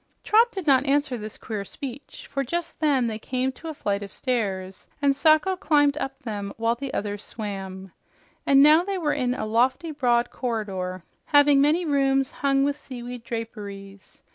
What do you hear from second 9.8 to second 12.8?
broad corridor having many doors hung with